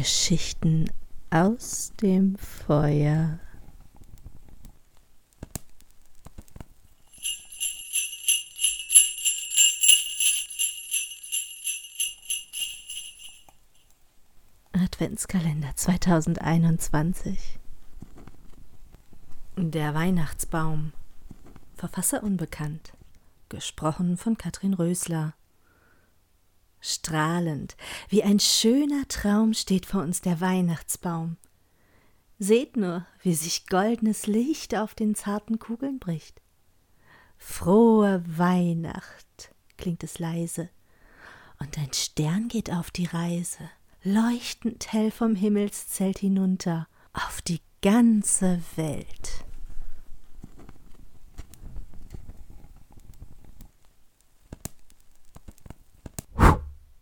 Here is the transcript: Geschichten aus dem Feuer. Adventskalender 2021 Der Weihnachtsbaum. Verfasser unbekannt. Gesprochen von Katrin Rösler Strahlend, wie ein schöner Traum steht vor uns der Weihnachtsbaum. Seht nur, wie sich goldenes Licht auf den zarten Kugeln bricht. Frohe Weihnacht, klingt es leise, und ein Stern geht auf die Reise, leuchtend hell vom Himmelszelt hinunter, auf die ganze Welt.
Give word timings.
Geschichten 0.00 0.90
aus 1.28 1.92
dem 2.00 2.34
Feuer. 2.38 3.38
Adventskalender 14.72 15.76
2021 15.76 17.58
Der 19.58 19.92
Weihnachtsbaum. 19.92 20.94
Verfasser 21.74 22.22
unbekannt. 22.22 22.94
Gesprochen 23.50 24.16
von 24.16 24.38
Katrin 24.38 24.72
Rösler 24.72 25.34
Strahlend, 26.80 27.76
wie 28.08 28.22
ein 28.22 28.40
schöner 28.40 29.06
Traum 29.08 29.54
steht 29.54 29.86
vor 29.86 30.02
uns 30.02 30.20
der 30.20 30.40
Weihnachtsbaum. 30.40 31.36
Seht 32.38 32.76
nur, 32.76 33.06
wie 33.22 33.34
sich 33.34 33.66
goldenes 33.66 34.26
Licht 34.26 34.74
auf 34.74 34.94
den 34.94 35.14
zarten 35.14 35.58
Kugeln 35.58 35.98
bricht. 35.98 36.40
Frohe 37.36 38.24
Weihnacht, 38.26 39.54
klingt 39.76 40.02
es 40.04 40.18
leise, 40.18 40.70
und 41.58 41.76
ein 41.78 41.92
Stern 41.92 42.48
geht 42.48 42.72
auf 42.72 42.90
die 42.90 43.06
Reise, 43.06 43.70
leuchtend 44.02 44.92
hell 44.92 45.10
vom 45.10 45.34
Himmelszelt 45.34 46.18
hinunter, 46.18 46.88
auf 47.12 47.42
die 47.42 47.60
ganze 47.82 48.62
Welt. 48.76 49.44